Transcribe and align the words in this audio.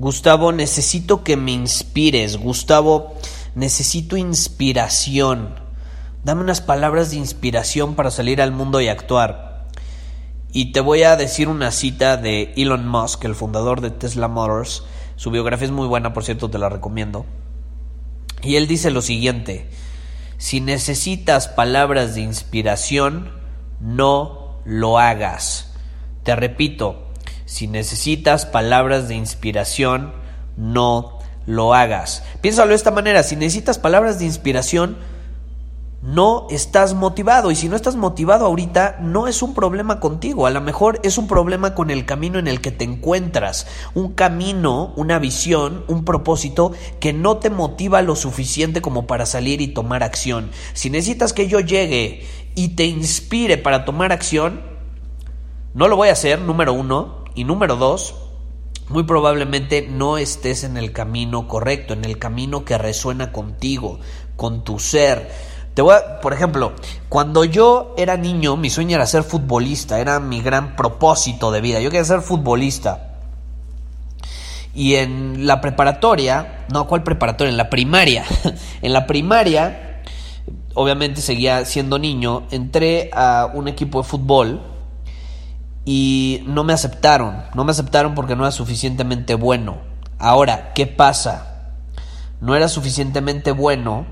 Gustavo, 0.00 0.50
necesito 0.50 1.22
que 1.24 1.36
me 1.36 1.52
inspires, 1.52 2.38
Gustavo, 2.38 3.12
necesito 3.54 4.16
inspiración. 4.16 5.60
Dame 6.24 6.40
unas 6.40 6.62
palabras 6.62 7.10
de 7.10 7.18
inspiración 7.18 7.96
para 7.96 8.10
salir 8.10 8.40
al 8.40 8.50
mundo 8.50 8.80
y 8.80 8.88
actuar. 8.88 9.66
Y 10.52 10.72
te 10.72 10.80
voy 10.80 11.02
a 11.02 11.16
decir 11.16 11.48
una 11.48 11.70
cita 11.70 12.16
de 12.16 12.54
Elon 12.56 12.88
Musk, 12.88 13.22
el 13.26 13.34
fundador 13.34 13.82
de 13.82 13.90
Tesla 13.90 14.26
Motors. 14.26 14.84
Su 15.16 15.30
biografía 15.30 15.66
es 15.66 15.70
muy 15.70 15.86
buena, 15.86 16.14
por 16.14 16.24
cierto, 16.24 16.48
te 16.48 16.56
la 16.56 16.70
recomiendo. 16.70 17.26
Y 18.42 18.56
él 18.56 18.66
dice 18.66 18.90
lo 18.90 19.02
siguiente, 19.02 19.68
si 20.38 20.62
necesitas 20.62 21.46
palabras 21.48 22.14
de 22.14 22.22
inspiración, 22.22 23.32
no 23.82 24.62
lo 24.64 24.98
hagas. 24.98 25.74
Te 26.22 26.34
repito, 26.36 27.09
si 27.50 27.66
necesitas 27.66 28.46
palabras 28.46 29.08
de 29.08 29.16
inspiración, 29.16 30.12
no 30.56 31.18
lo 31.46 31.74
hagas. 31.74 32.22
Piénsalo 32.42 32.68
de 32.68 32.76
esta 32.76 32.92
manera, 32.92 33.24
si 33.24 33.34
necesitas 33.34 33.76
palabras 33.76 34.20
de 34.20 34.24
inspiración, 34.24 34.98
no 36.00 36.46
estás 36.48 36.94
motivado. 36.94 37.50
Y 37.50 37.56
si 37.56 37.68
no 37.68 37.74
estás 37.74 37.96
motivado 37.96 38.46
ahorita, 38.46 38.98
no 39.00 39.26
es 39.26 39.42
un 39.42 39.54
problema 39.54 39.98
contigo. 39.98 40.46
A 40.46 40.50
lo 40.50 40.60
mejor 40.60 41.00
es 41.02 41.18
un 41.18 41.26
problema 41.26 41.74
con 41.74 41.90
el 41.90 42.06
camino 42.06 42.38
en 42.38 42.46
el 42.46 42.60
que 42.60 42.70
te 42.70 42.84
encuentras. 42.84 43.66
Un 43.94 44.12
camino, 44.12 44.92
una 44.94 45.18
visión, 45.18 45.82
un 45.88 46.04
propósito 46.04 46.70
que 47.00 47.12
no 47.12 47.38
te 47.38 47.50
motiva 47.50 48.00
lo 48.00 48.14
suficiente 48.14 48.80
como 48.80 49.08
para 49.08 49.26
salir 49.26 49.60
y 49.60 49.66
tomar 49.66 50.04
acción. 50.04 50.52
Si 50.72 50.88
necesitas 50.88 51.32
que 51.32 51.48
yo 51.48 51.58
llegue 51.58 52.24
y 52.54 52.76
te 52.76 52.84
inspire 52.84 53.58
para 53.58 53.84
tomar 53.84 54.12
acción, 54.12 54.60
no 55.74 55.88
lo 55.88 55.96
voy 55.96 56.10
a 56.10 56.12
hacer, 56.12 56.40
número 56.40 56.72
uno. 56.72 57.19
Y 57.34 57.44
número 57.44 57.76
dos, 57.76 58.14
muy 58.88 59.04
probablemente 59.04 59.86
no 59.88 60.18
estés 60.18 60.64
en 60.64 60.76
el 60.76 60.92
camino 60.92 61.46
correcto, 61.46 61.94
en 61.94 62.04
el 62.04 62.18
camino 62.18 62.64
que 62.64 62.76
resuena 62.76 63.30
contigo, 63.30 64.00
con 64.36 64.64
tu 64.64 64.78
ser. 64.78 65.30
Te 65.74 65.82
voy 65.82 65.94
a, 65.94 66.20
por 66.20 66.32
ejemplo, 66.32 66.72
cuando 67.08 67.44
yo 67.44 67.94
era 67.96 68.16
niño, 68.16 68.56
mi 68.56 68.68
sueño 68.68 68.96
era 68.96 69.06
ser 69.06 69.22
futbolista, 69.22 70.00
era 70.00 70.18
mi 70.18 70.42
gran 70.42 70.74
propósito 70.74 71.52
de 71.52 71.60
vida. 71.60 71.80
Yo 71.80 71.90
quería 71.90 72.04
ser 72.04 72.20
futbolista. 72.20 73.06
Y 74.74 74.96
en 74.96 75.46
la 75.46 75.60
preparatoria, 75.60 76.66
no, 76.72 76.86
¿cuál 76.86 77.02
preparatoria? 77.04 77.50
En 77.50 77.56
la 77.56 77.70
primaria. 77.70 78.24
en 78.82 78.92
la 78.92 79.06
primaria, 79.06 80.02
obviamente 80.74 81.20
seguía 81.20 81.64
siendo 81.64 81.98
niño, 81.98 82.44
entré 82.50 83.10
a 83.12 83.50
un 83.52 83.68
equipo 83.68 84.02
de 84.02 84.08
fútbol 84.08 84.69
y 85.84 86.42
no 86.46 86.64
me 86.64 86.72
aceptaron. 86.72 87.44
No 87.54 87.64
me 87.64 87.72
aceptaron 87.72 88.14
porque 88.14 88.36
no 88.36 88.44
era 88.44 88.52
suficientemente 88.52 89.34
bueno. 89.34 89.78
Ahora, 90.18 90.72
¿qué 90.74 90.86
pasa? 90.86 91.72
No 92.40 92.54
era 92.54 92.68
suficientemente 92.68 93.52
bueno, 93.52 94.06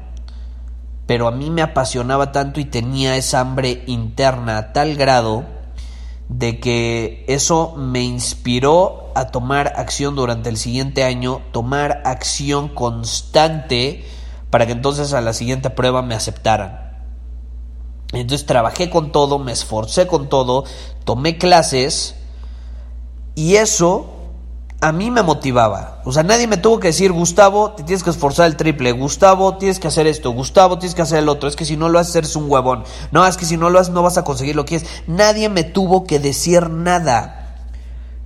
pero 1.06 1.28
a 1.28 1.30
mí 1.30 1.50
me 1.50 1.62
apasionaba 1.62 2.32
tanto 2.32 2.60
y 2.60 2.64
tenía 2.64 3.16
esa 3.16 3.40
hambre 3.40 3.84
interna 3.86 4.58
a 4.58 4.72
tal 4.72 4.96
grado 4.96 5.44
de 6.28 6.60
que 6.60 7.24
eso 7.28 7.74
me 7.76 8.02
inspiró 8.02 9.10
a 9.14 9.28
tomar 9.28 9.72
acción 9.76 10.14
durante 10.14 10.50
el 10.50 10.58
siguiente 10.58 11.04
año, 11.04 11.40
tomar 11.52 12.02
acción 12.04 12.68
constante 12.68 14.04
para 14.50 14.66
que 14.66 14.72
entonces 14.72 15.12
a 15.14 15.20
la 15.20 15.32
siguiente 15.32 15.70
prueba 15.70 16.02
me 16.02 16.14
aceptaran. 16.14 16.87
Entonces 18.12 18.46
trabajé 18.46 18.88
con 18.88 19.12
todo, 19.12 19.38
me 19.38 19.52
esforcé 19.52 20.06
con 20.06 20.28
todo, 20.28 20.64
tomé 21.04 21.36
clases 21.36 22.14
y 23.34 23.56
eso 23.56 24.14
a 24.80 24.92
mí 24.92 25.10
me 25.10 25.22
motivaba. 25.22 26.00
O 26.04 26.12
sea, 26.12 26.22
nadie 26.22 26.46
me 26.46 26.56
tuvo 26.56 26.80
que 26.80 26.88
decir, 26.88 27.12
Gustavo, 27.12 27.72
te 27.72 27.82
tienes 27.82 28.02
que 28.02 28.10
esforzar 28.10 28.46
el 28.46 28.56
triple, 28.56 28.92
Gustavo, 28.92 29.58
tienes 29.58 29.78
que 29.78 29.88
hacer 29.88 30.06
esto, 30.06 30.30
Gustavo, 30.30 30.78
tienes 30.78 30.94
que 30.94 31.02
hacer 31.02 31.18
el 31.18 31.28
otro, 31.28 31.48
es 31.48 31.56
que 31.56 31.66
si 31.66 31.76
no 31.76 31.88
lo 31.88 31.98
haces 31.98 32.16
eres 32.16 32.36
un 32.36 32.50
huevón, 32.50 32.84
no, 33.10 33.26
es 33.26 33.36
que 33.36 33.44
si 33.44 33.56
no 33.56 33.68
lo 33.68 33.78
haces 33.78 33.92
no 33.92 34.02
vas 34.02 34.16
a 34.16 34.24
conseguir 34.24 34.56
lo 34.56 34.64
que 34.64 34.78
quieres. 34.78 34.88
Nadie 35.06 35.48
me 35.48 35.64
tuvo 35.64 36.04
que 36.04 36.18
decir 36.18 36.70
nada. 36.70 37.56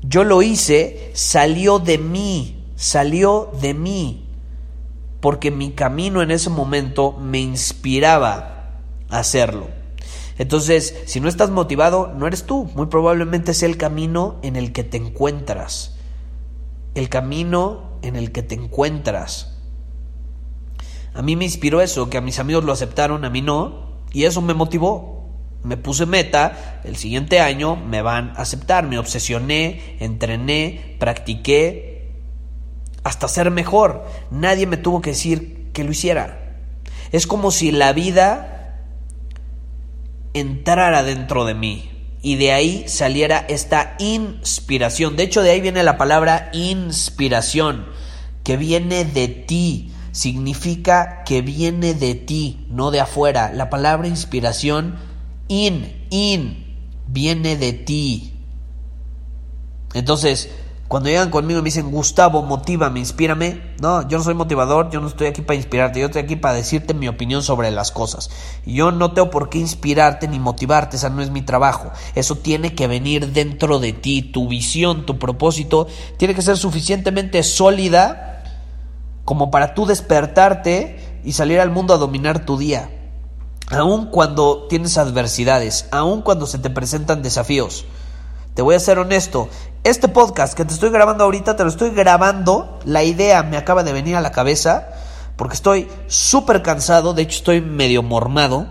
Yo 0.03 0.25
lo 0.25 0.43
hice, 0.43 1.10
salió 1.14 1.78
de 1.78 1.99
mí, 1.99 2.64
salió 2.76 3.50
de 3.60 3.75
mí, 3.75 4.28
porque 5.20 5.50
mi 5.50 5.72
camino 5.72 6.22
en 6.22 6.31
ese 6.31 6.50
momento 6.50 7.12
me 7.12 7.38
inspiraba 7.41 8.51
hacerlo. 9.18 9.68
Entonces, 10.38 11.02
si 11.06 11.20
no 11.20 11.28
estás 11.28 11.50
motivado, 11.50 12.12
no 12.16 12.26
eres 12.26 12.44
tú. 12.44 12.70
Muy 12.74 12.86
probablemente 12.86 13.54
sea 13.54 13.68
el 13.68 13.76
camino 13.76 14.38
en 14.42 14.56
el 14.56 14.72
que 14.72 14.84
te 14.84 14.96
encuentras. 14.96 15.96
El 16.94 17.08
camino 17.08 17.98
en 18.02 18.16
el 18.16 18.32
que 18.32 18.42
te 18.42 18.54
encuentras. 18.54 19.58
A 21.14 21.22
mí 21.22 21.36
me 21.36 21.44
inspiró 21.44 21.80
eso, 21.80 22.08
que 22.08 22.16
a 22.16 22.22
mis 22.22 22.38
amigos 22.38 22.64
lo 22.64 22.72
aceptaron, 22.72 23.24
a 23.24 23.30
mí 23.30 23.42
no, 23.42 24.00
y 24.12 24.24
eso 24.24 24.40
me 24.40 24.54
motivó. 24.54 25.12
Me 25.62 25.76
puse 25.76 26.06
meta, 26.06 26.80
el 26.84 26.96
siguiente 26.96 27.40
año 27.40 27.76
me 27.76 28.02
van 28.02 28.30
a 28.30 28.42
aceptar. 28.42 28.86
Me 28.86 28.98
obsesioné, 28.98 29.96
entrené, 30.00 30.96
practiqué 30.98 31.92
hasta 33.04 33.28
ser 33.28 33.50
mejor. 33.50 34.04
Nadie 34.30 34.66
me 34.66 34.76
tuvo 34.76 35.00
que 35.00 35.10
decir 35.10 35.70
que 35.72 35.84
lo 35.84 35.92
hiciera. 35.92 36.58
Es 37.12 37.26
como 37.26 37.50
si 37.50 37.70
la 37.70 37.92
vida 37.92 38.61
entrara 40.34 41.03
dentro 41.03 41.44
de 41.44 41.54
mí 41.54 41.91
y 42.22 42.37
de 42.37 42.53
ahí 42.53 42.84
saliera 42.87 43.38
esta 43.48 43.97
inspiración. 43.98 45.16
De 45.16 45.25
hecho, 45.25 45.43
de 45.43 45.50
ahí 45.50 45.60
viene 45.60 45.82
la 45.82 45.98
palabra 45.98 46.50
inspiración, 46.53 47.87
que 48.44 48.56
viene 48.56 49.04
de 49.04 49.28
ti. 49.28 49.93
Significa 50.12 51.25
que 51.25 51.43
viene 51.43 51.94
de 51.94 52.15
ti, 52.15 52.66
no 52.70 52.91
de 52.91 53.00
afuera. 53.00 53.50
La 53.53 53.70
palabra 53.70 54.06
inspiración, 54.06 54.98
in, 55.48 56.06
in, 56.10 56.76
viene 57.09 57.56
de 57.56 57.72
ti. 57.72 58.34
Entonces, 59.94 60.50
cuando 60.92 61.08
llegan 61.08 61.30
conmigo 61.30 61.58
y 61.58 61.62
me 61.62 61.68
dicen, 61.68 61.90
Gustavo, 61.90 62.42
motívame, 62.42 63.00
inspírame. 63.00 63.62
No, 63.80 64.06
yo 64.06 64.18
no 64.18 64.24
soy 64.24 64.34
motivador, 64.34 64.90
yo 64.90 65.00
no 65.00 65.08
estoy 65.08 65.26
aquí 65.26 65.40
para 65.40 65.54
inspirarte, 65.54 65.98
yo 65.98 66.04
estoy 66.04 66.20
aquí 66.20 66.36
para 66.36 66.52
decirte 66.52 66.92
mi 66.92 67.08
opinión 67.08 67.42
sobre 67.42 67.70
las 67.70 67.90
cosas. 67.90 68.28
Yo 68.66 68.92
no 68.92 69.12
tengo 69.12 69.30
por 69.30 69.48
qué 69.48 69.56
inspirarte 69.56 70.28
ni 70.28 70.38
motivarte, 70.38 70.98
esa 70.98 71.08
no 71.08 71.22
es 71.22 71.30
mi 71.30 71.40
trabajo. 71.40 71.90
Eso 72.14 72.36
tiene 72.36 72.74
que 72.74 72.88
venir 72.88 73.32
dentro 73.32 73.78
de 73.78 73.94
ti, 73.94 74.20
tu 74.20 74.48
visión, 74.48 75.06
tu 75.06 75.18
propósito, 75.18 75.86
tiene 76.18 76.34
que 76.34 76.42
ser 76.42 76.58
suficientemente 76.58 77.42
sólida 77.42 78.44
como 79.24 79.50
para 79.50 79.72
tú 79.72 79.86
despertarte 79.86 81.22
y 81.24 81.32
salir 81.32 81.60
al 81.60 81.70
mundo 81.70 81.94
a 81.94 81.96
dominar 81.96 82.44
tu 82.44 82.58
día. 82.58 82.90
Aun 83.70 84.10
cuando 84.10 84.66
tienes 84.68 84.98
adversidades, 84.98 85.86
aun 85.90 86.20
cuando 86.20 86.46
se 86.46 86.58
te 86.58 86.68
presentan 86.68 87.22
desafíos. 87.22 87.86
Te 88.54 88.60
voy 88.60 88.75
a 88.75 88.81
ser 88.81 88.99
honesto, 88.99 89.49
este 89.82 90.08
podcast 90.08 90.52
que 90.52 90.66
te 90.66 90.75
estoy 90.75 90.90
grabando 90.90 91.25
ahorita, 91.25 91.56
te 91.56 91.64
lo 91.64 91.70
estoy 91.70 91.88
grabando, 91.90 92.78
la 92.84 93.02
idea 93.02 93.43
me 93.43 93.56
acaba 93.56 93.82
de 93.82 93.94
venir 93.94 94.14
a 94.14 94.20
la 94.20 94.31
cabeza, 94.31 94.88
porque 95.37 95.54
estoy 95.54 95.88
súper 96.06 96.60
cansado, 96.60 97.14
de 97.14 97.22
hecho 97.22 97.38
estoy 97.38 97.62
medio 97.62 98.02
mormado, 98.02 98.66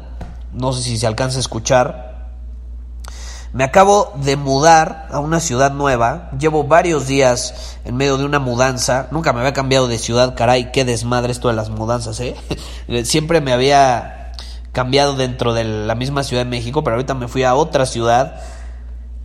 no 0.53 0.71
sé 0.71 0.83
si 0.83 0.97
se 0.99 1.07
alcanza 1.07 1.37
a 1.37 1.41
escuchar, 1.41 2.11
Me 3.53 3.65
acabo 3.65 4.13
de 4.15 4.37
mudar 4.37 5.07
a 5.11 5.19
una 5.19 5.41
ciudad 5.41 5.73
nueva. 5.73 6.31
Llevo 6.39 6.63
varios 6.63 7.05
días 7.07 7.77
en 7.83 7.97
medio 7.97 8.15
de 8.15 8.23
una 8.23 8.39
mudanza. 8.39 9.09
Nunca 9.11 9.33
me 9.33 9.41
había 9.41 9.51
cambiado 9.51 9.89
de 9.89 9.97
ciudad, 9.97 10.35
caray, 10.37 10.71
qué 10.71 10.85
desmadre 10.85 11.33
esto 11.33 11.49
de 11.49 11.55
las 11.55 11.69
mudanzas, 11.69 12.21
¿eh? 12.21 12.37
Siempre 13.03 13.41
me 13.41 13.51
había 13.51 14.31
cambiado 14.71 15.15
dentro 15.15 15.53
de 15.53 15.65
la 15.65 15.95
misma 15.95 16.23
Ciudad 16.23 16.45
de 16.45 16.49
México, 16.49 16.81
pero 16.81 16.95
ahorita 16.95 17.13
me 17.13 17.27
fui 17.27 17.43
a 17.43 17.55
otra 17.55 17.85
ciudad. 17.85 18.39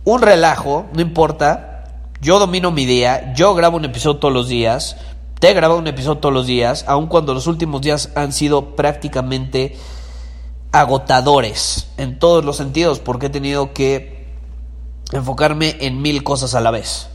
Un 0.07 0.21
relajo, 0.21 0.85
no 0.93 1.01
importa. 1.01 1.83
Yo 2.21 2.39
domino 2.39 2.71
mi 2.71 2.85
día, 2.85 3.33
yo 3.33 3.53
grabo 3.55 3.75
un 3.75 3.83
episodio 3.83 4.19
todos 4.19 4.33
los 4.33 4.47
días. 4.47 4.95
Te 5.41 5.49
he 5.49 5.53
grabado 5.53 5.81
un 5.81 5.87
episodio 5.87 6.19
todos 6.19 6.33
los 6.33 6.47
días, 6.47 6.85
aun 6.87 7.07
cuando 7.07 7.33
los 7.33 7.45
últimos 7.45 7.81
días 7.81 8.09
han 8.15 8.31
sido 8.31 8.77
prácticamente 8.77 9.75
agotadores 10.71 11.89
en 11.97 12.19
todos 12.19 12.45
los 12.45 12.55
sentidos, 12.55 12.99
porque 12.99 13.25
he 13.25 13.29
tenido 13.29 13.73
que 13.73 14.29
enfocarme 15.11 15.75
en 15.81 16.01
mil 16.01 16.23
cosas 16.23 16.55
a 16.55 16.61
la 16.61 16.71
vez. 16.71 17.09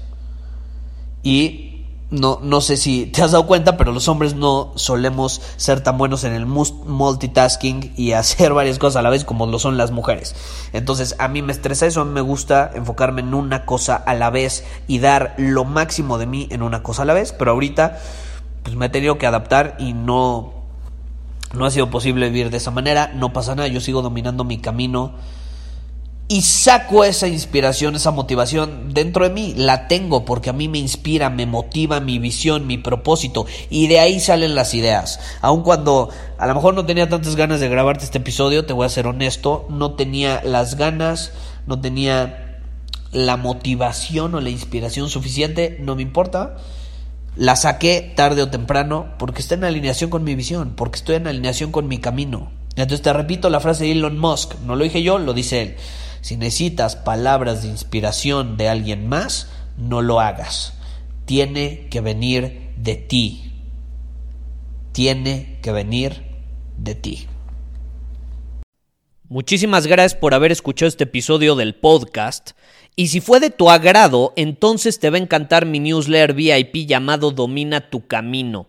Y 1.23 1.72
no, 2.13 2.39
no 2.43 2.61
sé 2.61 2.77
si 2.77 3.07
te 3.07 3.23
has 3.23 3.33
dado 3.33 3.47
cuenta, 3.47 3.79
pero 3.79 3.91
los 3.91 4.07
hombres 4.07 4.35
no 4.35 4.73
solemos 4.77 5.41
ser 5.57 5.81
tan 5.81 5.97
buenos 5.97 6.25
en 6.25 6.35
el 6.35 6.45
multitasking 6.47 7.95
y 7.97 8.13
hacer 8.13 8.53
varias 8.55 8.79
cosas 8.79 8.97
a 8.97 9.03
la 9.03 9.11
vez 9.11 9.25
como 9.25 9.47
lo 9.47 9.59
son 9.59 9.79
las 9.79 9.91
mujeres. 9.91 10.37
Entonces 10.75 11.17
a 11.19 11.29
mí 11.29 11.41
me 11.41 11.53
estresa 11.53 11.87
eso, 11.87 12.03
a 12.03 12.05
mí 12.05 12.13
me 12.13 12.21
gusta 12.21 12.71
enfocarme 12.75 13.23
en 13.23 13.33
una 13.33 13.65
cosa 13.65 13.97
a 13.97 14.15
la 14.15 14.29
vez 14.29 14.63
y 14.87 14.99
dar 14.99 15.35
lo 15.39 15.65
máximo 15.65 16.19
de 16.19 16.27
mí 16.27 16.49
en 16.51 16.63
una 16.63 16.83
cosa 16.83 17.03
a 17.03 17.07
la 17.07 17.15
vez, 17.15 17.33
pero 17.33 17.53
ahorita 17.53 17.99
pues 18.63 18.77
me 18.77 18.87
he 18.87 18.91
tenido 18.91 19.17
que 19.17 19.27
adaptar 19.27 19.77
y 19.79 19.95
no 19.95 20.53
no 21.55 21.67
ha 21.67 21.71
sido 21.71 21.91
posible 21.91 22.29
vivir 22.29 22.51
de 22.51 22.59
esa 22.59 22.71
manera, 22.71 23.11
no 23.15 23.33
pasa 23.33 23.55
nada, 23.55 23.69
yo 23.69 23.81
sigo 23.81 24.01
dominando 24.01 24.45
mi 24.45 24.59
camino 24.59 25.15
y 26.29 26.43
saco 26.43 27.05
esa 27.05 27.29
inspiración, 27.29 27.95
esa 27.95 28.11
motivación 28.11 28.95
dentro 28.95 29.25
de 29.25 29.35
mí, 29.35 29.55
la 29.57 29.87
tengo 29.89 30.25
porque 30.25 30.51
a 30.51 30.55
mí 30.55 30.69
me 30.69 30.79
inspira, 30.79 31.29
me 31.29 31.47
motiva 31.47 32.01
mi 32.01 32.19
visión, 32.19 32.67
mi 32.67 32.79
propósito 32.79 33.45
y 33.69 33.87
de 33.89 34.01
ahí 34.01 34.19
salen 34.19 34.55
las 34.55 34.73
ideas. 34.73 35.21
Aun 35.43 35.63
cuando 35.63 36.09
a 36.39 36.47
lo 36.47 36.55
mejor 36.55 36.75
no 36.75 36.87
tenía 36.87 37.09
tantas 37.09 37.37
ganas 37.37 37.61
de 37.61 37.69
grabarte 37.69 38.05
este 38.05 38.19
episodio, 38.19 38.65
te 38.65 38.73
voy 38.73 38.87
a 38.87 38.89
ser 38.89 39.07
honesto, 39.07 39.67
no 39.69 39.93
tenía 39.93 40.41
las 40.43 40.77
ganas, 40.77 41.33
no 41.67 41.81
tenía 41.81 42.61
la 43.13 43.37
motivación 43.37 44.35
o 44.35 44.41
la 44.41 44.49
inspiración 44.49 45.11
suficiente, 45.11 45.77
no 45.81 45.97
me 45.97 46.03
importa 46.03 46.57
la 47.37 47.57
saqué 47.57 48.13
tarde 48.15 48.43
o 48.43 48.51
temprano 48.51 49.07
porque 49.19 49.41
está 49.41 49.55
en 49.55 49.65
alineación 49.65 50.11
con 50.11 50.25
mi 50.25 50.35
visión, 50.35 50.75
porque 50.77 50.97
estoy 50.97 51.17
en 51.17 51.27
alineación 51.27 51.73
con 51.73 51.89
mi 51.89 51.99
camino. 51.99 52.51
Entonces 52.77 53.03
te 53.03 53.13
repito 53.13 53.51
la 53.51 53.61
frase 53.61 53.85
de 53.85 53.93
Elon 53.93 54.19
Musk, 54.19 54.55
no 54.67 54.77
lo 54.77 54.85
dije 54.85 55.03
yo, 55.03 55.19
lo 55.19 55.33
dice 55.33 55.63
él. 55.63 55.77
Si 56.23 56.37
necesitas 56.37 56.95
palabras 56.95 57.63
de 57.63 57.69
inspiración 57.69 58.57
de 58.57 58.69
alguien 58.69 59.09
más, 59.09 59.51
no 59.77 60.03
lo 60.03 60.21
hagas. 60.21 60.73
Tiene 61.25 61.89
que 61.91 62.01
venir 62.01 62.71
de 62.77 62.95
ti. 62.95 63.53
Tiene 64.93 65.59
que 65.63 65.73
venir 65.73 66.23
de 66.79 66.95
ti. 66.95 67.27
Muchísimas 69.29 69.89
gracias 69.89 70.15
por 70.15 70.33
haber 70.33 70.53
escuchado 70.53 70.89
este 70.89 71.05
episodio 71.05 71.57
del 71.57 71.75
podcast. 71.75 72.53
Y 72.95 73.09
si 73.09 73.21
fue 73.21 73.41
de 73.41 73.51
tu 73.51 73.69
agrado, 73.69 74.33
entonces 74.37 75.01
te 75.01 75.11
va 75.11 75.17
a 75.17 75.21
encantar 75.21 75.67
mi 75.67 75.81
newsletter 75.81 76.35
VIP 76.35 76.87
llamado 76.87 77.33
Domina 77.33 77.91
tu 77.91 78.07
Camino. 78.07 78.69